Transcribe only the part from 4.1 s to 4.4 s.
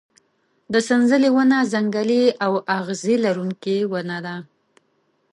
ده.